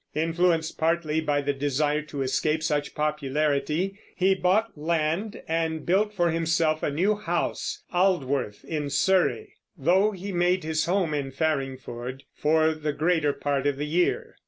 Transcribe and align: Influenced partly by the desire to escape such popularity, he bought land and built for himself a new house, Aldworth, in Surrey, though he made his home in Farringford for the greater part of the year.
Influenced 0.15 0.79
partly 0.79 1.21
by 1.21 1.41
the 1.41 1.53
desire 1.53 2.01
to 2.01 2.23
escape 2.23 2.63
such 2.63 2.95
popularity, 2.95 3.99
he 4.15 4.33
bought 4.33 4.75
land 4.75 5.39
and 5.47 5.85
built 5.85 6.11
for 6.11 6.31
himself 6.31 6.81
a 6.81 6.89
new 6.89 7.13
house, 7.15 7.83
Aldworth, 7.93 8.65
in 8.65 8.89
Surrey, 8.89 9.53
though 9.77 10.09
he 10.09 10.31
made 10.31 10.63
his 10.63 10.85
home 10.85 11.13
in 11.13 11.29
Farringford 11.29 12.23
for 12.33 12.73
the 12.73 12.93
greater 12.93 13.31
part 13.31 13.67
of 13.67 13.77
the 13.77 13.85
year. 13.85 14.37